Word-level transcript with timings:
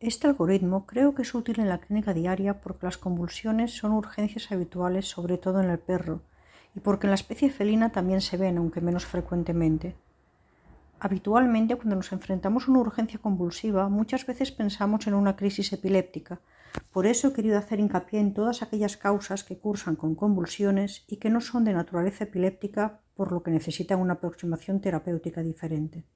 Este 0.00 0.26
algoritmo 0.26 0.86
creo 0.86 1.14
que 1.14 1.20
es 1.20 1.34
útil 1.34 1.60
en 1.60 1.68
la 1.68 1.76
clínica 1.76 2.14
diaria 2.14 2.62
porque 2.62 2.86
las 2.86 2.96
convulsiones 2.96 3.76
son 3.76 3.92
urgencias 3.92 4.50
habituales 4.50 5.06
sobre 5.06 5.36
todo 5.36 5.60
en 5.60 5.68
el 5.68 5.78
perro 5.78 6.22
y 6.74 6.80
porque 6.80 7.06
en 7.06 7.10
la 7.10 7.16
especie 7.16 7.50
felina 7.50 7.92
también 7.92 8.22
se 8.22 8.38
ven, 8.38 8.56
aunque 8.56 8.80
menos 8.80 9.04
frecuentemente. 9.04 9.96
Habitualmente, 11.00 11.76
cuando 11.76 11.96
nos 11.96 12.12
enfrentamos 12.12 12.66
a 12.66 12.70
una 12.70 12.80
urgencia 12.80 13.20
convulsiva, 13.20 13.90
muchas 13.90 14.24
veces 14.24 14.52
pensamos 14.52 15.06
en 15.06 15.12
una 15.12 15.36
crisis 15.36 15.70
epiléptica. 15.74 16.40
Por 16.92 17.06
eso 17.06 17.28
he 17.28 17.32
querido 17.34 17.58
hacer 17.58 17.78
hincapié 17.78 18.20
en 18.20 18.32
todas 18.32 18.62
aquellas 18.62 18.96
causas 18.96 19.44
que 19.44 19.58
cursan 19.58 19.96
con 19.96 20.14
convulsiones 20.14 21.04
y 21.08 21.18
que 21.18 21.28
no 21.28 21.42
son 21.42 21.64
de 21.64 21.74
naturaleza 21.74 22.24
epiléptica, 22.24 23.00
por 23.14 23.32
lo 23.32 23.42
que 23.42 23.50
necesitan 23.50 24.00
una 24.00 24.14
aproximación 24.14 24.80
terapéutica 24.80 25.42
diferente. 25.42 26.06